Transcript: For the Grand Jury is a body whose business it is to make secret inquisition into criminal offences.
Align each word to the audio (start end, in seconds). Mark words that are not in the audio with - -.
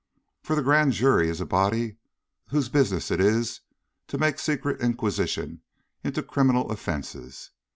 For 0.41 0.55
the 0.55 0.63
Grand 0.63 0.93
Jury 0.93 1.29
is 1.29 1.39
a 1.41 1.45
body 1.45 1.97
whose 2.47 2.69
business 2.69 3.11
it 3.11 3.19
is 3.21 3.61
to 4.07 4.17
make 4.17 4.39
secret 4.39 4.81
inquisition 4.81 5.61
into 6.03 6.23
criminal 6.23 6.71
offences. 6.71 7.51